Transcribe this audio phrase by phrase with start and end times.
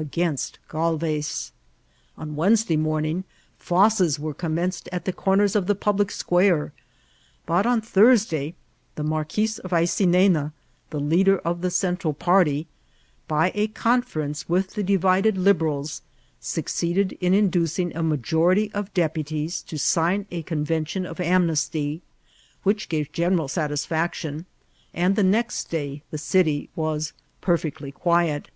[0.00, 1.50] against Ghdves.
[2.16, 3.24] On Wednesday mom* ing
[3.60, 6.72] foeste were c<Hnmenced at the comera of the pi^ lie square;
[7.46, 8.54] but on Thursday
[8.94, 10.52] the Marquis of Aydneau^
[10.90, 12.68] the leader oi the Central party,
[13.26, 16.02] by a conference with the divided Liberals,
[16.38, 22.02] succeeded in indtHung a majonty of dq>utie8 to sign a convention of anmesty,
[22.62, 24.44] which gave general 8atis£Eu:tik>n9
[24.94, 28.48] and the next day the city was per* fectly quiet.